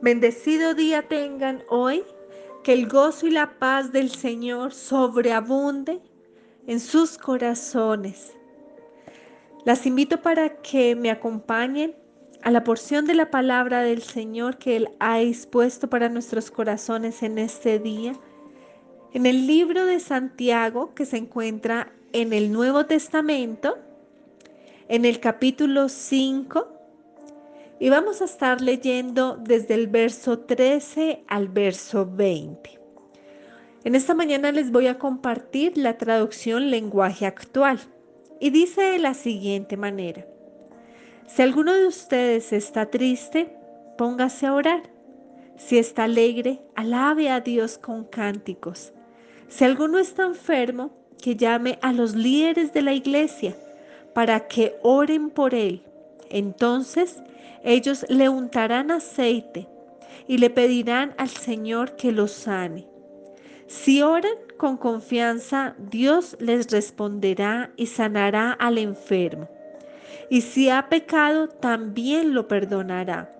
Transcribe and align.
Bendecido 0.00 0.74
día 0.74 1.08
tengan 1.08 1.64
hoy, 1.68 2.04
que 2.62 2.72
el 2.72 2.86
gozo 2.86 3.26
y 3.26 3.30
la 3.32 3.58
paz 3.58 3.90
del 3.90 4.10
Señor 4.10 4.72
sobreabunde 4.72 6.00
en 6.68 6.78
sus 6.78 7.18
corazones. 7.18 8.32
Las 9.64 9.86
invito 9.86 10.22
para 10.22 10.60
que 10.62 10.94
me 10.94 11.10
acompañen 11.10 11.96
a 12.42 12.52
la 12.52 12.62
porción 12.62 13.06
de 13.06 13.14
la 13.14 13.32
palabra 13.32 13.82
del 13.82 14.02
Señor 14.02 14.58
que 14.58 14.76
Él 14.76 14.90
ha 15.00 15.18
dispuesto 15.18 15.90
para 15.90 16.08
nuestros 16.08 16.52
corazones 16.52 17.24
en 17.24 17.36
este 17.38 17.80
día. 17.80 18.12
En 19.12 19.26
el 19.26 19.48
libro 19.48 19.84
de 19.84 19.98
Santiago 19.98 20.94
que 20.94 21.06
se 21.06 21.16
encuentra 21.16 21.92
en 22.12 22.32
el 22.32 22.52
Nuevo 22.52 22.86
Testamento, 22.86 23.78
en 24.88 25.04
el 25.04 25.18
capítulo 25.18 25.88
5, 25.88 26.77
y 27.80 27.90
vamos 27.90 28.20
a 28.20 28.24
estar 28.24 28.60
leyendo 28.60 29.36
desde 29.36 29.74
el 29.74 29.86
verso 29.86 30.40
13 30.40 31.24
al 31.28 31.48
verso 31.48 32.08
20. 32.10 32.78
En 33.84 33.94
esta 33.94 34.14
mañana 34.14 34.50
les 34.52 34.72
voy 34.72 34.88
a 34.88 34.98
compartir 34.98 35.78
la 35.78 35.96
traducción 35.96 36.70
lenguaje 36.70 37.26
actual 37.26 37.78
y 38.40 38.50
dice 38.50 38.82
de 38.82 38.98
la 38.98 39.14
siguiente 39.14 39.76
manera. 39.76 40.26
Si 41.26 41.42
alguno 41.42 41.72
de 41.72 41.86
ustedes 41.86 42.52
está 42.52 42.86
triste, 42.86 43.54
póngase 43.96 44.46
a 44.46 44.54
orar. 44.54 44.82
Si 45.56 45.78
está 45.78 46.04
alegre, 46.04 46.60
alabe 46.74 47.30
a 47.30 47.40
Dios 47.40 47.78
con 47.78 48.04
cánticos. 48.04 48.92
Si 49.48 49.64
alguno 49.64 49.98
está 49.98 50.24
enfermo, 50.24 50.98
que 51.20 51.36
llame 51.36 51.78
a 51.82 51.92
los 51.92 52.14
líderes 52.14 52.72
de 52.72 52.82
la 52.82 52.92
iglesia 52.92 53.56
para 54.14 54.46
que 54.46 54.76
oren 54.82 55.30
por 55.30 55.54
él. 55.54 55.82
Entonces 56.30 57.22
ellos 57.64 58.04
le 58.08 58.28
untarán 58.28 58.90
aceite 58.90 59.68
y 60.26 60.38
le 60.38 60.50
pedirán 60.50 61.14
al 61.18 61.28
Señor 61.28 61.96
que 61.96 62.12
los 62.12 62.32
sane. 62.32 62.86
Si 63.66 64.02
oran 64.02 64.34
con 64.56 64.76
confianza, 64.76 65.74
Dios 65.78 66.36
les 66.40 66.70
responderá 66.70 67.70
y 67.76 67.86
sanará 67.86 68.52
al 68.52 68.78
enfermo. 68.78 69.48
Y 70.30 70.42
si 70.42 70.70
ha 70.70 70.88
pecado, 70.88 71.48
también 71.48 72.34
lo 72.34 72.48
perdonará. 72.48 73.34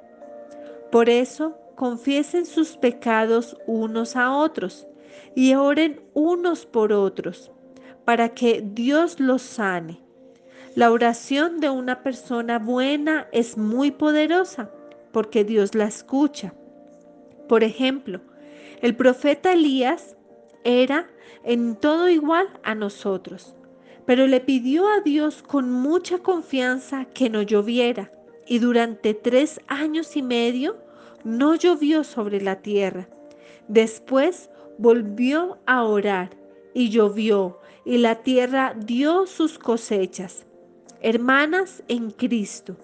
Por 0.90 1.08
eso, 1.08 1.56
confiesen 1.74 2.44
sus 2.44 2.76
pecados 2.76 3.56
unos 3.66 4.16
a 4.16 4.34
otros 4.34 4.86
y 5.34 5.54
oren 5.54 6.00
unos 6.14 6.66
por 6.66 6.92
otros, 6.92 7.50
para 8.04 8.30
que 8.30 8.62
Dios 8.64 9.20
los 9.20 9.42
sane. 9.42 10.00
La 10.78 10.92
oración 10.92 11.58
de 11.58 11.70
una 11.70 12.04
persona 12.04 12.60
buena 12.60 13.26
es 13.32 13.58
muy 13.58 13.90
poderosa 13.90 14.70
porque 15.10 15.42
Dios 15.42 15.74
la 15.74 15.86
escucha. 15.86 16.54
Por 17.48 17.64
ejemplo, 17.64 18.20
el 18.80 18.94
profeta 18.94 19.54
Elías 19.54 20.16
era 20.62 21.10
en 21.42 21.74
todo 21.74 22.08
igual 22.08 22.46
a 22.62 22.76
nosotros, 22.76 23.56
pero 24.06 24.28
le 24.28 24.38
pidió 24.38 24.86
a 24.86 25.00
Dios 25.00 25.42
con 25.42 25.68
mucha 25.68 26.18
confianza 26.18 27.06
que 27.06 27.28
no 27.28 27.42
lloviera 27.42 28.12
y 28.46 28.60
durante 28.60 29.14
tres 29.14 29.60
años 29.66 30.16
y 30.16 30.22
medio 30.22 30.76
no 31.24 31.56
llovió 31.56 32.04
sobre 32.04 32.40
la 32.40 32.62
tierra. 32.62 33.08
Después 33.66 34.48
volvió 34.78 35.58
a 35.66 35.82
orar 35.82 36.30
y 36.72 36.90
llovió 36.90 37.58
y 37.84 37.98
la 37.98 38.22
tierra 38.22 38.76
dio 38.78 39.26
sus 39.26 39.58
cosechas. 39.58 40.44
Hermanas 41.00 41.82
en 41.88 42.10
Cristo, 42.10 42.76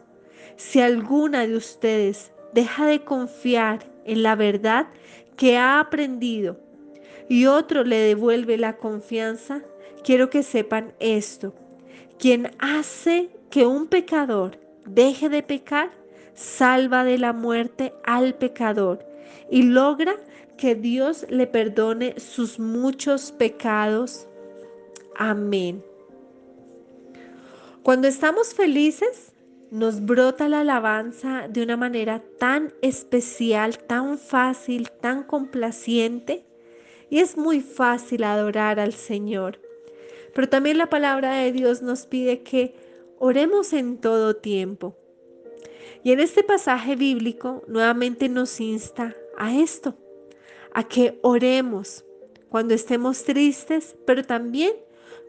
si 0.56 0.80
alguna 0.80 1.46
de 1.46 1.56
ustedes 1.56 2.32
deja 2.52 2.86
de 2.86 3.04
confiar 3.04 3.90
en 4.04 4.22
la 4.22 4.36
verdad 4.36 4.86
que 5.36 5.56
ha 5.56 5.80
aprendido 5.80 6.58
y 7.28 7.46
otro 7.46 7.84
le 7.84 7.96
devuelve 7.96 8.56
la 8.56 8.76
confianza, 8.76 9.62
quiero 10.04 10.30
que 10.30 10.42
sepan 10.42 10.92
esto. 11.00 11.54
Quien 12.19 12.50
hace 12.58 13.30
que 13.50 13.66
un 13.66 13.86
pecador 13.86 14.58
deje 14.86 15.28
de 15.28 15.42
pecar, 15.42 15.91
salva 16.34 17.04
de 17.04 17.19
la 17.19 17.32
muerte 17.32 17.92
al 18.04 18.34
pecador 18.34 19.04
y 19.50 19.62
logra 19.62 20.14
que 20.56 20.74
Dios 20.74 21.26
le 21.28 21.47
perdone 21.47 22.19
sus 22.20 22.58
muchos 22.58 23.32
pecados. 23.32 24.28
Amén. 25.16 25.82
Cuando 27.84 28.09
estamos 28.09 28.55
felices, 28.55 29.34
nos 29.71 30.03
brota 30.06 30.49
la 30.49 30.61
alabanza 30.61 31.49
de 31.50 31.62
una 31.62 31.77
manera 31.77 32.25
tan 32.39 32.72
especial, 32.81 33.77
tan 33.77 34.17
fácil, 34.17 34.91
tan 35.03 35.22
complaciente. 35.22 36.47
Y 37.11 37.19
es 37.19 37.37
muy 37.37 37.61
fácil 37.61 38.25
adorar 38.25 38.81
al 38.81 38.95
Señor. 38.95 39.61
Pero 40.34 40.49
también 40.49 40.78
la 40.78 40.89
palabra 40.89 41.34
de 41.34 41.53
Dios 41.53 41.83
nos 41.83 42.06
pide 42.06 42.43
que 42.43 42.75
oremos 43.19 43.75
en 43.75 43.99
todo 43.99 44.34
tiempo. 44.34 44.97
Y 46.03 46.12
en 46.12 46.21
este 46.21 46.43
pasaje 46.43 46.97
bíblico 46.97 47.65
nuevamente 47.69 48.31
nos 48.31 48.61
insta 48.61 49.15
a 49.37 49.55
esto, 49.55 49.95
a 50.72 50.84
que 50.84 51.19
oremos 51.21 52.03
cuando 52.49 52.72
estemos 52.72 53.25
tristes, 53.25 53.95
pero 54.06 54.25
también 54.25 54.72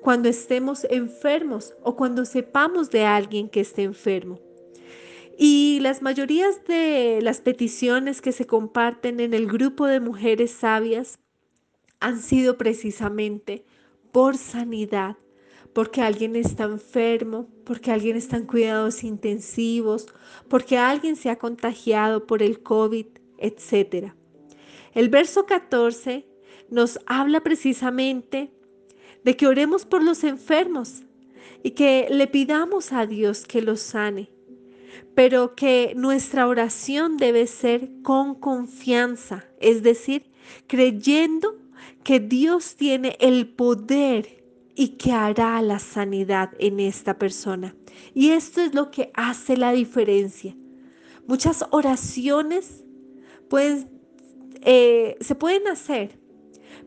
cuando 0.05 0.29
estemos 0.29 0.85
enfermos 0.91 1.73
o 1.81 1.95
cuando 1.95 2.25
sepamos 2.25 2.91
de 2.91 3.05
alguien 3.05 3.49
que 3.49 3.61
esté 3.61 3.81
enfermo. 3.81 4.39
Y 5.35 5.79
las 5.81 6.03
mayorías 6.03 6.63
de 6.67 7.21
las 7.23 7.41
peticiones 7.41 8.21
que 8.21 8.31
se 8.31 8.45
comparten 8.45 9.19
en 9.19 9.33
el 9.33 9.47
grupo 9.47 9.87
de 9.87 9.99
mujeres 9.99 10.51
sabias 10.51 11.17
han 11.99 12.19
sido 12.19 12.55
precisamente 12.55 13.65
por 14.11 14.37
sanidad, 14.37 15.17
porque 15.73 16.03
alguien 16.03 16.35
está 16.35 16.65
enfermo, 16.65 17.49
porque 17.65 17.91
alguien 17.91 18.15
está 18.15 18.37
en 18.37 18.45
cuidados 18.45 19.03
intensivos, 19.03 20.05
porque 20.47 20.77
alguien 20.77 21.15
se 21.15 21.31
ha 21.31 21.39
contagiado 21.39 22.27
por 22.27 22.43
el 22.43 22.61
COVID, 22.61 23.07
etc. 23.39 24.13
El 24.93 25.09
verso 25.09 25.47
14 25.47 26.27
nos 26.69 26.99
habla 27.07 27.41
precisamente 27.41 28.54
de 29.25 29.35
que 29.35 29.47
oremos 29.47 29.85
por 29.85 30.03
los 30.03 30.23
enfermos 30.23 31.03
y 31.63 31.71
que 31.71 32.07
le 32.11 32.27
pidamos 32.27 32.93
a 32.93 33.07
Dios 33.07 33.45
que 33.45 33.61
los 33.61 33.81
sane, 33.81 34.29
pero 35.15 35.55
que 35.55 35.93
nuestra 35.95 36.47
oración 36.47 37.17
debe 37.17 37.47
ser 37.47 37.89
con 38.03 38.35
confianza, 38.35 39.43
es 39.59 39.81
decir, 39.81 40.31
creyendo 40.67 41.57
que 42.03 42.19
Dios 42.19 42.75
tiene 42.75 43.17
el 43.19 43.47
poder 43.47 44.43
y 44.75 44.89
que 44.89 45.11
hará 45.11 45.59
la 45.63 45.79
sanidad 45.79 46.51
en 46.59 46.79
esta 46.79 47.17
persona. 47.17 47.75
Y 48.13 48.29
esto 48.29 48.61
es 48.61 48.75
lo 48.75 48.91
que 48.91 49.09
hace 49.15 49.57
la 49.57 49.71
diferencia. 49.71 50.55
Muchas 51.25 51.65
oraciones 51.71 52.83
pueden, 53.49 53.89
eh, 54.61 55.17
se 55.19 55.33
pueden 55.33 55.67
hacer, 55.67 56.19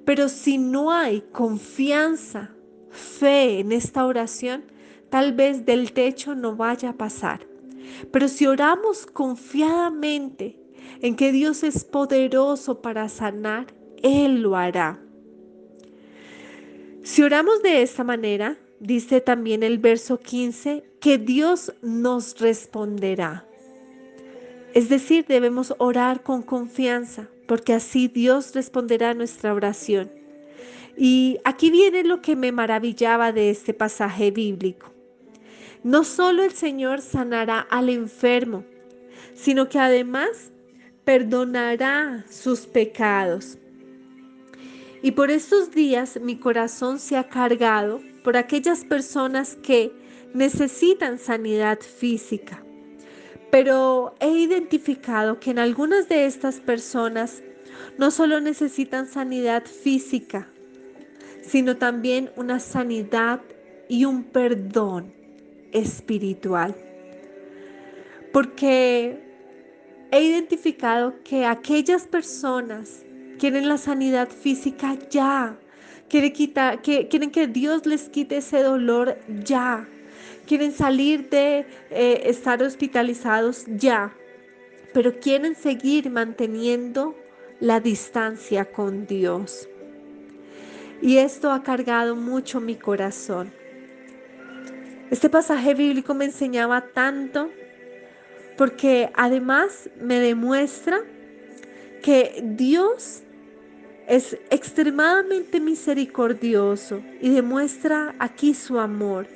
pero 0.09 0.31
si 0.31 0.57
no 0.57 0.91
hay 0.91 1.21
confianza, 1.33 2.49
fe 2.89 3.61
en 3.61 3.73
esta 3.73 4.07
oración, 4.07 4.65
tal 5.11 5.35
vez 5.35 5.67
del 5.67 5.93
techo 5.93 6.35
no 6.35 6.57
vaya 6.57 6.89
a 6.89 6.93
pasar. 6.95 7.47
Pero 8.11 8.27
si 8.29 8.47
oramos 8.47 9.05
confiadamente 9.05 10.59
en 11.03 11.15
que 11.15 11.31
Dios 11.31 11.63
es 11.63 11.85
poderoso 11.85 12.81
para 12.81 13.11
sanar, 13.11 13.67
Él 14.03 14.41
lo 14.41 14.57
hará. 14.57 14.99
Si 17.03 17.23
oramos 17.23 17.63
de 17.63 17.83
esta 17.83 18.03
manera, 18.03 18.57
dice 18.81 19.21
también 19.21 19.63
el 19.63 19.77
verso 19.77 20.19
15, 20.19 20.85
que 21.01 21.19
Dios 21.19 21.75
nos 21.83 22.41
responderá. 22.41 23.47
Es 24.73 24.89
decir, 24.89 25.27
debemos 25.29 25.75
orar 25.77 26.23
con 26.23 26.41
confianza, 26.41 27.29
porque 27.49 27.73
así 27.73 28.09
Dios 28.09 28.55
responderá 28.55 29.11
a 29.11 29.15
nuestra 29.15 29.55
oración. 29.55 30.13
Y 30.97 31.39
aquí 31.45 31.71
viene 31.71 32.05
lo 32.05 32.21
que 32.21 32.37
me 32.37 32.53
maravillaba 32.53 33.33
de 33.33 33.51
este 33.51 33.73
pasaje 33.73 34.31
bíblico. 34.31 34.93
No 35.83 36.05
solo 36.05 36.43
el 36.43 36.53
Señor 36.53 37.01
sanará 37.01 37.61
al 37.61 37.89
enfermo, 37.89 38.65
sino 39.35 39.69
que 39.69 39.79
además 39.79 40.53
perdonará 41.05 42.25
sus 42.29 42.67
pecados. 42.67 43.57
Y 45.03 45.13
por 45.13 45.31
estos 45.31 45.71
días 45.71 46.21
mi 46.21 46.37
corazón 46.37 46.99
se 46.99 47.17
ha 47.17 47.29
cargado 47.29 48.03
por 48.25 48.37
aquellas 48.37 48.85
personas 48.85 49.57
que 49.63 49.91
necesitan 50.35 51.19
sanidad 51.19 51.81
física 51.81 52.63
pero 53.51 54.15
he 54.21 54.31
identificado 54.31 55.41
que 55.41 55.51
en 55.51 55.59
algunas 55.59 56.09
de 56.09 56.27
estas 56.27 56.61
personas 56.61 57.43
no 57.97 58.11
solo 58.11 58.41
necesitan 58.41 59.07
sanidad 59.07 59.65
física, 59.65 60.49
sino 61.43 61.77
también 61.77 62.31
una 62.37 62.61
sanidad 62.61 63.41
y 63.89 64.05
un 64.05 64.25
perdón 64.25 65.13
espiritual. 65.73 66.75
Porque 68.33 69.19
he 70.11 70.23
identificado 70.23 71.15
que 71.25 71.47
aquellas 71.47 72.07
personas 72.07 73.05
quieren 73.39 73.69
la 73.69 73.79
sanidad 73.79 74.29
física 74.29 74.99
ya, 75.11 75.59
quieren, 76.09 76.33
quitar, 76.33 76.83
que, 76.83 77.09
quieren 77.09 77.31
que 77.31 77.47
Dios 77.47 77.87
les 77.87 78.09
quite 78.09 78.39
ese 78.39 78.63
dolor 78.63 79.19
ya, 79.45 79.89
quieren 80.49 80.73
salir 80.73 81.29
de 81.29 81.67
eh, 81.91 82.23
estar 82.25 82.63
hospitalizados 82.63 83.67
ya, 83.67 84.13
pero 84.95 85.21
quieren 85.21 85.55
seguir 85.55 86.11
manteniendo 86.11 87.15
la 87.61 87.81
distancia 87.81 88.65
con 88.65 89.07
Dios. 89.07 89.69
Y 91.03 91.19
esto 91.19 91.53
ha 91.53 91.63
cargado 91.63 92.17
mucho 92.17 92.61
mi 92.61 92.75
corazón. 92.75 93.53
Este 95.11 95.29
pasaje 95.29 95.75
bíblico 95.75 96.15
me 96.15 96.25
enseñaba 96.25 96.81
tanto 96.81 97.51
porque 98.57 99.11
además 99.15 99.89
me 100.01 100.19
demuestra 100.19 101.01
que 102.03 102.43
Dios 102.43 103.23
es 104.09 104.39
extremadamente 104.51 105.61
misericordioso 105.61 107.03
y 107.21 107.29
demuestra 107.29 108.15
aquí 108.19 108.55
su 108.55 108.81
amor, 108.81 109.29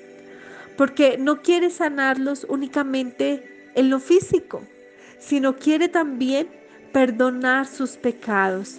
porque 0.77 1.17
no 1.19 1.43
quiere 1.43 1.71
sanarlos 1.71 2.47
únicamente 2.49 3.71
en 3.75 3.91
lo 3.91 3.99
físico, 4.01 4.63
sino 5.19 5.57
quiere 5.57 5.89
también 5.89 6.49
perdonar 6.93 7.67
sus 7.67 7.97
pecados. 7.97 8.79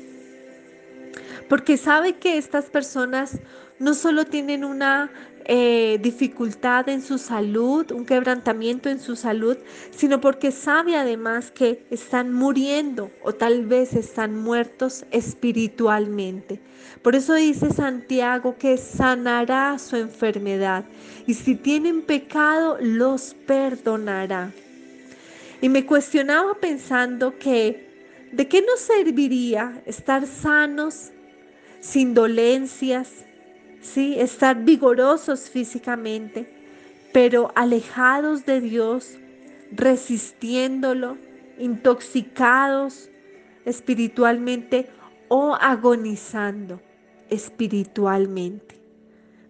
Porque 1.50 1.78
sabe 1.78 2.13
que 2.13 2.38
estas 2.38 2.66
personas 2.66 3.40
no 3.80 3.94
solo 3.94 4.25
tienen 4.25 4.63
una 4.63 5.12
eh, 5.45 6.00
dificultad 6.01 6.88
en 6.90 7.01
su 7.01 7.18
salud, 7.18 7.92
un 7.92 8.06
quebrantamiento 8.06 8.90
en 8.90 9.00
su 9.00 9.16
salud, 9.16 9.57
sino 9.92 10.22
porque 10.22 10.51
sabe 10.51 10.95
además 10.95 11.51
que 11.51 11.86
están 11.90 12.34
muriendo 12.34 13.12
o 13.24 13.34
tal 13.34 13.66
vez 13.66 13.94
están 13.94 14.38
muertos 14.38 15.06
espiritualmente. 15.12 16.60
Por 17.01 17.16
eso 17.16 17.34
dice 17.34 17.72
Santiago 17.72 18.57
que 18.57 18.78
sanará 18.78 19.78
su 19.80 19.95
enfermedad 19.98 20.86
y 21.28 21.34
si 21.34 21.56
tienen 21.56 22.01
pecado 22.01 22.78
los 22.80 23.34
perdonará. 23.46 24.51
Y 25.62 25.69
me 25.69 25.86
cuestionaba 25.86 26.56
pensando 26.56 27.38
que 27.38 27.94
¿de 28.34 28.48
qué 28.48 28.62
nos 28.62 28.80
serviría 28.80 29.81
estar 29.86 30.25
sanos, 30.25 31.12
sin 31.81 32.13
dolencias, 32.13 33.23
¿sí? 33.84 34.16
estar 34.20 34.64
vigorosos 34.64 35.50
físicamente, 35.50 36.50
pero 37.14 37.52
alejados 37.54 38.46
de 38.46 38.62
Dios, 38.62 39.20
resistiéndolo, 39.72 41.18
intoxicados 41.60 43.10
espiritualmente 43.66 44.90
o 45.28 45.54
agonizando 45.54 46.82
espiritualmente. 47.30 48.82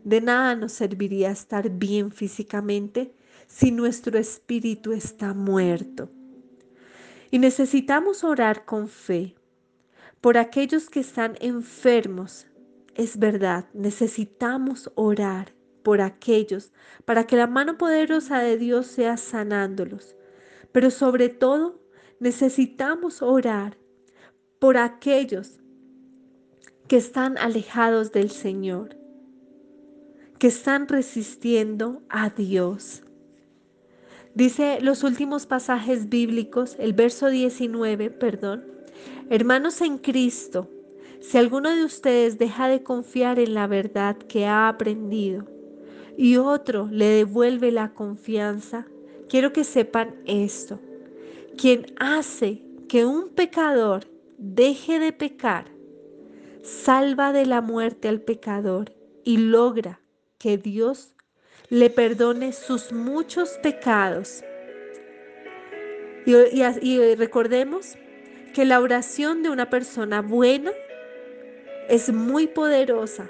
De 0.03 0.19
nada 0.19 0.55
nos 0.55 0.73
serviría 0.73 1.31
estar 1.31 1.69
bien 1.69 2.11
físicamente 2.11 3.13
si 3.47 3.71
nuestro 3.71 4.17
espíritu 4.17 4.91
está 4.91 5.33
muerto. 5.33 6.09
Y 7.31 7.39
necesitamos 7.39 8.23
orar 8.23 8.65
con 8.65 8.87
fe 8.87 9.35
por 10.21 10.37
aquellos 10.37 10.89
que 10.89 10.99
están 10.99 11.35
enfermos 11.39 12.47
es 12.95 13.17
verdad, 13.17 13.65
necesitamos 13.73 14.91
orar 14.95 15.53
por 15.83 16.01
aquellos 16.01 16.71
para 17.05 17.25
que 17.27 17.35
la 17.35 17.47
mano 17.47 17.77
poderosa 17.77 18.39
de 18.39 18.57
Dios 18.57 18.87
sea 18.87 19.17
sanándolos. 19.17 20.15
Pero 20.71 20.89
sobre 20.89 21.29
todo, 21.29 21.81
necesitamos 22.19 23.21
orar 23.21 23.77
por 24.59 24.77
aquellos 24.77 25.59
que 26.87 26.97
están 26.97 27.37
alejados 27.37 28.11
del 28.11 28.29
Señor, 28.29 28.95
que 30.39 30.47
están 30.47 30.87
resistiendo 30.87 32.01
a 32.09 32.29
Dios. 32.29 33.03
Dice 34.35 34.79
los 34.81 35.03
últimos 35.03 35.45
pasajes 35.45 36.09
bíblicos, 36.09 36.75
el 36.79 36.93
verso 36.93 37.27
19, 37.27 38.09
perdón, 38.09 38.65
hermanos 39.29 39.81
en 39.81 39.97
Cristo, 39.97 40.69
si 41.23 41.37
alguno 41.37 41.73
de 41.73 41.85
ustedes 41.85 42.37
deja 42.37 42.67
de 42.67 42.83
confiar 42.83 43.39
en 43.39 43.53
la 43.53 43.65
verdad 43.65 44.17
que 44.17 44.45
ha 44.45 44.67
aprendido 44.67 45.45
y 46.17 46.35
otro 46.35 46.87
le 46.91 47.05
devuelve 47.05 47.71
la 47.71 47.93
confianza, 47.93 48.85
quiero 49.29 49.53
que 49.53 49.63
sepan 49.63 50.15
esto. 50.25 50.79
Quien 51.57 51.85
hace 51.97 52.61
que 52.89 53.05
un 53.05 53.29
pecador 53.29 54.05
deje 54.37 54.99
de 54.99 55.13
pecar, 55.13 55.65
salva 56.61 57.31
de 57.31 57.45
la 57.45 57.61
muerte 57.61 58.09
al 58.09 58.19
pecador 58.19 58.93
y 59.23 59.37
logra 59.37 60.01
que 60.37 60.57
Dios 60.57 61.15
le 61.69 61.89
perdone 61.89 62.51
sus 62.51 62.91
muchos 62.91 63.51
pecados. 63.63 64.43
Y, 66.25 66.35
y, 66.81 67.15
recordemos 67.15 67.95
que 68.53 68.65
la 68.65 68.81
oración 68.81 69.41
de 69.41 69.49
una 69.49 69.69
persona 69.69 70.21
buena 70.21 70.71
es 71.89 72.11
muy 72.11 72.47
poderosa 72.47 73.27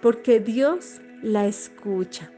porque 0.00 0.40
Dios 0.40 1.00
la 1.22 1.46
escucha. 1.46 2.30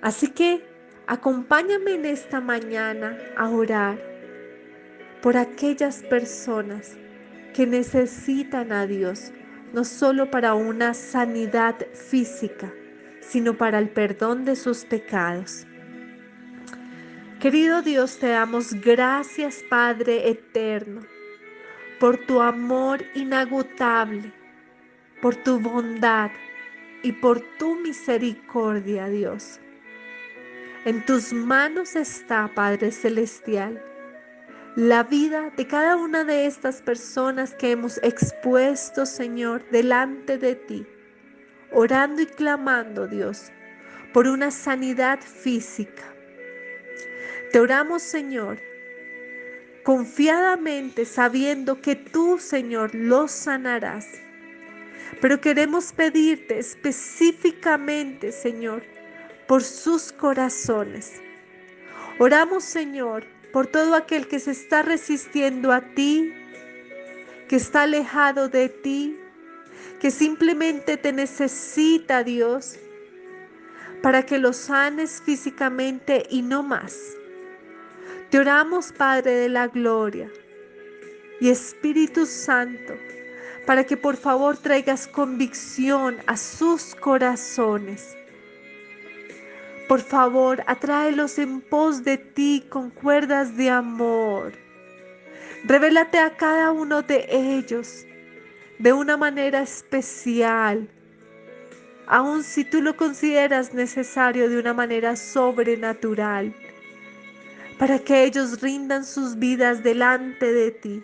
Así 0.00 0.28
que 0.28 0.62
acompáñame 1.06 1.94
en 1.94 2.04
esta 2.04 2.40
mañana 2.40 3.18
a 3.36 3.48
orar 3.48 3.98
por 5.22 5.36
aquellas 5.36 6.02
personas 6.02 6.96
que 7.54 7.66
necesitan 7.66 8.72
a 8.72 8.86
Dios, 8.86 9.32
no 9.72 9.84
solo 9.84 10.30
para 10.30 10.54
una 10.54 10.94
sanidad 10.94 11.76
física, 11.92 12.72
sino 13.20 13.56
para 13.56 13.78
el 13.78 13.88
perdón 13.88 14.44
de 14.44 14.56
sus 14.56 14.84
pecados. 14.84 15.66
Querido 17.40 17.82
Dios, 17.82 18.18
te 18.18 18.28
damos 18.28 18.74
gracias, 18.74 19.62
Padre 19.68 20.28
eterno, 20.28 21.00
por 21.98 22.18
tu 22.18 22.40
amor 22.40 23.04
inagotable 23.14 24.32
por 25.22 25.36
tu 25.36 25.60
bondad 25.60 26.32
y 27.04 27.12
por 27.12 27.40
tu 27.56 27.76
misericordia, 27.76 29.06
Dios. 29.06 29.60
En 30.84 31.06
tus 31.06 31.32
manos 31.32 31.94
está, 31.94 32.50
Padre 32.52 32.90
Celestial, 32.90 33.80
la 34.74 35.04
vida 35.04 35.52
de 35.56 35.64
cada 35.68 35.96
una 35.96 36.24
de 36.24 36.46
estas 36.46 36.82
personas 36.82 37.54
que 37.54 37.70
hemos 37.70 37.98
expuesto, 38.02 39.06
Señor, 39.06 39.64
delante 39.70 40.38
de 40.38 40.56
ti, 40.56 40.84
orando 41.70 42.22
y 42.22 42.26
clamando, 42.26 43.06
Dios, 43.06 43.52
por 44.12 44.26
una 44.26 44.50
sanidad 44.50 45.20
física. 45.20 46.02
Te 47.52 47.60
oramos, 47.60 48.02
Señor, 48.02 48.58
confiadamente 49.84 51.04
sabiendo 51.04 51.80
que 51.80 51.94
tú, 51.94 52.38
Señor, 52.40 52.92
los 52.92 53.30
sanarás 53.30 54.06
pero 55.20 55.40
queremos 55.40 55.92
pedirte 55.92 56.58
específicamente, 56.58 58.32
Señor, 58.32 58.82
por 59.46 59.62
sus 59.62 60.12
corazones. 60.12 61.20
Oramos, 62.18 62.64
Señor, 62.64 63.24
por 63.52 63.66
todo 63.66 63.94
aquel 63.94 64.26
que 64.28 64.40
se 64.40 64.52
está 64.52 64.82
resistiendo 64.82 65.72
a 65.72 65.80
ti, 65.80 66.32
que 67.48 67.56
está 67.56 67.82
alejado 67.82 68.48
de 68.48 68.68
ti, 68.68 69.16
que 70.00 70.10
simplemente 70.10 70.96
te 70.96 71.12
necesita, 71.12 72.24
Dios, 72.24 72.78
para 74.02 74.24
que 74.24 74.38
lo 74.38 74.52
sanes 74.52 75.22
físicamente 75.24 76.26
y 76.30 76.42
no 76.42 76.62
más. 76.62 76.98
Te 78.30 78.38
oramos, 78.38 78.92
Padre 78.92 79.32
de 79.32 79.48
la 79.48 79.68
Gloria 79.68 80.30
y 81.40 81.50
Espíritu 81.50 82.26
Santo 82.26 82.94
para 83.66 83.84
que 83.84 83.96
por 83.96 84.16
favor 84.16 84.56
traigas 84.56 85.06
convicción 85.06 86.16
a 86.26 86.36
sus 86.36 86.94
corazones. 86.94 88.16
Por 89.88 90.00
favor, 90.00 90.62
atráelos 90.66 91.38
en 91.38 91.60
pos 91.60 92.02
de 92.02 92.16
ti 92.16 92.64
con 92.68 92.90
cuerdas 92.90 93.56
de 93.56 93.70
amor. 93.70 94.52
Revélate 95.64 96.18
a 96.18 96.36
cada 96.36 96.72
uno 96.72 97.02
de 97.02 97.26
ellos 97.30 98.04
de 98.78 98.92
una 98.92 99.16
manera 99.16 99.62
especial, 99.62 100.88
aun 102.06 102.42
si 102.42 102.64
tú 102.64 102.82
lo 102.82 102.96
consideras 102.96 103.72
necesario 103.72 104.48
de 104.48 104.58
una 104.58 104.74
manera 104.74 105.14
sobrenatural, 105.14 106.52
para 107.78 107.98
que 108.00 108.24
ellos 108.24 108.60
rindan 108.60 109.04
sus 109.04 109.38
vidas 109.38 109.82
delante 109.84 110.52
de 110.52 110.70
ti. 110.72 111.02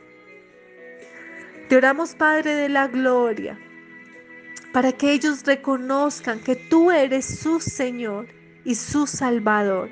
Te 1.68 1.76
oramos, 1.76 2.14
Padre 2.14 2.54
de 2.54 2.68
la 2.68 2.88
Gloria, 2.88 3.58
para 4.72 4.92
que 4.92 5.12
ellos 5.12 5.44
reconozcan 5.44 6.40
que 6.40 6.56
tú 6.56 6.90
eres 6.90 7.26
su 7.40 7.60
Señor 7.60 8.26
y 8.64 8.74
su 8.74 9.06
Salvador, 9.06 9.90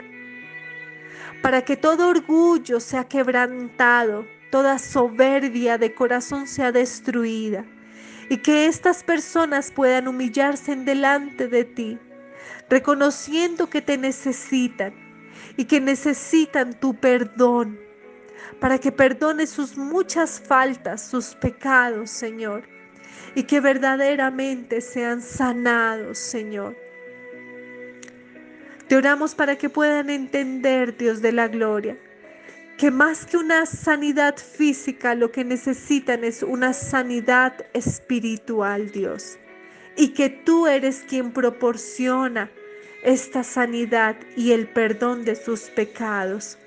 para 1.43 1.63
que 1.63 1.77
todo 1.77 2.09
orgullo 2.09 2.81
sea 2.81 3.05
quebrantado 3.05 4.25
toda 4.51 4.79
soberbia 4.79 5.77
de 5.77 5.93
corazón 5.95 6.47
sea 6.47 6.73
destruida 6.73 7.67
y 8.31 8.39
que 8.39 8.67
estas 8.67 9.05
personas 9.05 9.71
puedan 9.71 10.09
humillarse 10.09 10.73
en 10.73 10.87
delante 10.87 11.47
de 11.47 11.65
ti, 11.65 11.99
reconociendo 12.71 13.69
que 13.69 13.83
te 13.83 13.99
necesitan 13.99 14.95
y 15.59 15.67
que 15.67 15.81
necesitan 15.81 16.73
tu 16.81 16.95
perdón, 16.95 17.79
para 18.61 18.79
que 18.79 18.93
perdones 18.93 19.51
sus 19.51 19.77
muchas 19.77 20.41
faltas, 20.41 21.07
sus 21.07 21.35
pecados, 21.35 22.11
Señor, 22.11 22.65
y 23.35 23.45
que 23.45 23.61
verdaderamente 23.61 24.81
sean 24.81 25.21
sanados, 25.21 26.19
Señor. 26.19 26.77
Te 28.89 28.97
oramos 28.97 29.35
para 29.35 29.57
que 29.57 29.69
puedan 29.69 30.11
entender, 30.11 30.97
Dios 30.97 31.21
de 31.21 31.33
la 31.33 31.49
gloria, 31.49 31.99
que 32.79 32.91
más 32.91 33.25
que 33.27 33.37
una 33.37 33.67
sanidad 33.67 34.37
física, 34.37 35.15
lo 35.15 35.33
que 35.33 35.45
necesitan 35.45 36.25
es 36.25 36.43
una 36.43 36.73
sanidad 36.73 37.67
espiritual, 37.73 38.91
Dios. 38.93 39.39
Y 39.97 40.09
que 40.09 40.29
tú 40.29 40.67
eres 40.67 41.05
quien 41.09 41.33
proporciona 41.33 42.51
esta 43.03 43.43
sanidad 43.43 44.17
y 44.37 44.53
el 44.53 44.69
perdón 44.69 45.25
de 45.25 45.37
sus 45.37 45.63
pecados. 45.71 46.59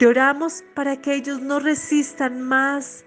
Te 0.00 0.06
oramos 0.06 0.64
para 0.72 0.96
que 0.96 1.12
ellos 1.12 1.42
no 1.42 1.60
resistan 1.60 2.40
más 2.40 3.04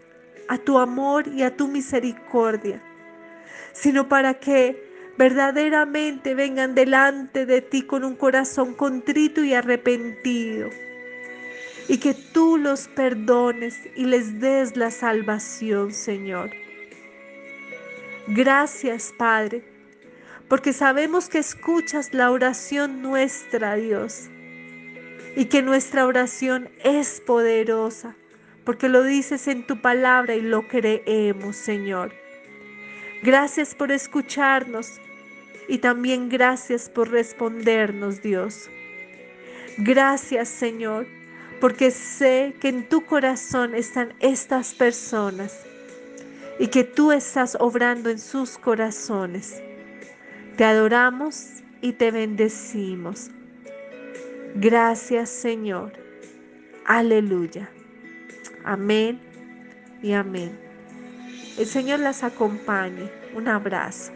a 0.48 0.60
tu 0.60 0.78
amor 0.78 1.28
y 1.28 1.42
a 1.42 1.58
tu 1.58 1.68
misericordia, 1.68 2.80
sino 3.72 4.08
para 4.08 4.36
que 4.36 5.12
verdaderamente 5.18 6.36
vengan 6.36 6.76
delante 6.76 7.48
de 7.48 7.64
ti 7.64 7.82
con 7.82 8.04
un 8.04 8.16
corazón 8.16 8.76
contrito 8.76 9.44
y 9.44 9.56
arrepentido 9.56 10.70
y 11.88 11.98
que 11.98 12.14
tú 12.14 12.58
los 12.58 12.88
perdones 12.90 13.76
y 13.96 14.06
les 14.06 14.40
des 14.40 14.78
la 14.78 14.92
salvación, 14.92 15.92
Señor. 15.94 16.52
Gracias, 18.28 19.12
Padre, 19.18 19.64
porque 20.48 20.74
sabemos 20.74 21.28
que 21.28 21.40
escuchas 21.40 22.14
la 22.14 22.30
oración 22.30 23.02
nuestra, 23.02 23.78
Dios, 23.78 24.30
y 25.36 25.46
que 25.46 25.62
nuestra 25.62 26.06
oración 26.06 26.70
es 26.84 27.22
poderosa, 27.22 28.16
porque 28.66 28.90
lo 28.90 29.04
dices 29.04 29.48
en 29.48 29.66
tu 29.66 29.82
palabra 29.82 30.36
y 30.36 30.42
lo 30.42 30.68
creemos, 30.68 31.56
Señor. 31.56 32.14
Gracias 33.24 33.74
por 33.76 33.92
escucharnos 33.92 35.00
y 35.68 35.78
también 35.78 36.30
gracias 36.30 36.90
por 36.90 37.10
respondernos, 37.10 38.22
Dios. 38.22 38.70
Gracias, 39.78 40.50
Señor 40.50 41.08
porque 41.64 41.92
sé 41.92 42.54
que 42.60 42.68
en 42.68 42.90
tu 42.90 43.06
corazón 43.06 43.74
están 43.74 44.14
estas 44.20 44.74
personas 44.74 45.62
y 46.60 46.68
que 46.68 46.84
tú 46.84 47.14
estás 47.14 47.56
obrando 47.58 48.10
en 48.10 48.20
sus 48.20 48.58
corazones. 48.58 49.64
Te 50.58 50.66
adoramos 50.66 51.64
y 51.80 51.94
te 51.94 52.12
bendecimos. 52.12 53.32
Gracias 54.56 55.30
Señor. 55.30 55.94
Aleluya. 56.86 57.70
Amén 58.64 59.20
y 60.04 60.14
amén. 60.14 60.60
El 61.58 61.66
Señor 61.66 62.00
las 62.00 62.24
acompañe. 62.24 63.10
Un 63.36 63.48
abrazo. 63.48 64.12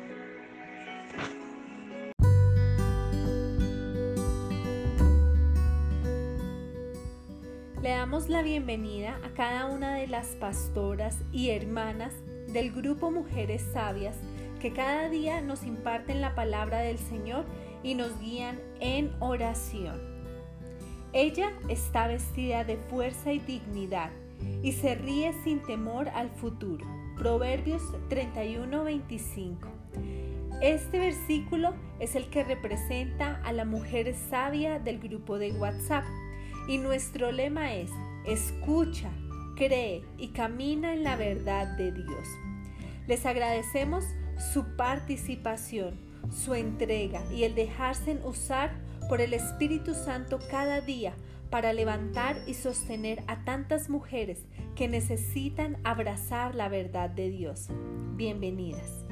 Le 7.82 7.90
damos 7.90 8.30
la 8.30 8.44
bienvenida 8.44 9.20
a 9.24 9.34
cada 9.34 9.66
una 9.66 9.96
de 9.96 10.06
las 10.06 10.28
pastoras 10.36 11.18
y 11.32 11.50
hermanas 11.50 12.14
del 12.48 12.72
grupo 12.72 13.10
Mujeres 13.10 13.64
Sabias 13.74 14.18
que 14.60 14.72
cada 14.72 15.10
día 15.10 15.42
nos 15.42 15.64
imparten 15.64 16.22
la 16.22 16.36
palabra 16.36 16.80
del 16.80 17.00
Señor 17.00 17.46
y 17.82 17.96
nos 17.96 18.20
guían 18.20 18.60
en 18.80 19.16
oración. 19.20 20.17
Ella 21.18 21.52
está 21.68 22.06
vestida 22.06 22.64
de 22.64 22.78
fuerza 22.78 23.34
y 23.34 23.40
dignidad 23.40 24.12
y 24.62 24.74
se 24.74 24.94
ríe 24.94 25.34
sin 25.44 25.64
temor 25.64 26.10
al 26.10 26.30
futuro. 26.30 26.86
Proverbios 27.18 27.82
31-25. 28.12 29.58
Este 30.62 31.00
versículo 31.00 31.74
es 32.00 32.16
el 32.16 32.30
que 32.30 32.44
representa 32.44 33.42
a 33.44 33.52
la 33.52 33.66
mujer 33.66 34.14
sabia 34.30 34.78
del 34.78 35.00
grupo 35.00 35.40
de 35.40 35.54
WhatsApp 35.54 36.06
y 36.68 36.78
nuestro 36.78 37.32
lema 37.32 37.74
es, 37.74 37.90
escucha, 38.28 39.10
cree 39.56 40.04
y 40.20 40.28
camina 40.28 40.94
en 40.94 41.04
la 41.04 41.16
verdad 41.16 41.78
de 41.78 41.94
Dios. 41.94 42.28
Les 43.08 43.26
agradecemos 43.26 44.06
su 44.54 44.76
participación, 44.76 46.00
su 46.30 46.54
entrega 46.54 47.24
y 47.34 47.44
el 47.44 47.56
dejarse 47.56 48.20
usar 48.24 48.86
por 49.08 49.22
el 49.22 49.34
Espíritu 49.34 49.94
Santo 49.94 50.40
cada 50.50 50.82
día 50.82 51.14
para 51.50 51.74
levantar 51.74 52.38
y 52.46 52.54
sostener 52.54 53.24
a 53.28 53.44
tantas 53.46 53.90
mujeres 53.90 54.40
que 54.76 54.88
necesitan 54.88 55.78
abrazar 55.84 56.56
la 56.56 56.68
verdad 56.68 57.10
de 57.10 57.30
Dios. 57.30 57.68
Bienvenidas. 58.16 59.07